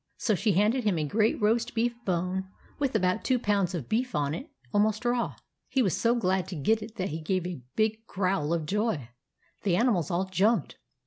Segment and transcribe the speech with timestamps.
[0.17, 2.47] So she handed him a great roast beef bone,
[2.79, 5.35] with about two pounds of beef on it, almost raw.
[5.69, 9.09] He was so glad to get it that he gave a big growl of joy.
[9.61, 10.77] The animals all jumped.